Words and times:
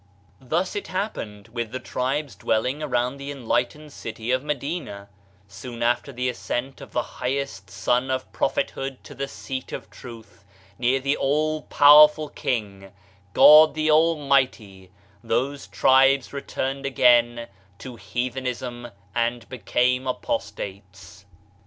Thus 0.39 0.75
it 0.75 0.87
happened 0.87 1.49
with 1.49 1.71
the 1.71 1.79
tribes 1.79 2.33
dwelling 2.33 2.81
around 2.81 3.17
the 3.17 3.29
enlightened 3.29 3.93
city 3.93 4.31
of 4.31 4.41
Madina, 4.43 5.09
soon 5.47 5.83
after 5.83 6.11
the 6.11 6.27
ascent 6.27 6.81
of 6.81 6.91
the 6.91 7.03
highest 7.21 7.69
sun 7.69 8.09
of 8.09 8.33
Prophethood 8.33 9.03
to 9.03 9.13
the 9.13 9.27
seat 9.27 9.71
of 9.71 9.91
Truth, 9.91 10.43
near 10.79 10.99
the 10.99 11.17
All 11.17 11.61
powerful 11.61 12.29
King, 12.29 12.91
God 13.33 13.75
the 13.75 13.91
Almighty, 13.91 14.89
those 15.23 15.67
tribes 15.67 16.33
returned 16.33 16.87
again 16.87 17.47
to 17.77 17.95
heathenism 17.95 18.87
and 19.13 19.47
became 19.49 20.07
apostates. 20.07 21.27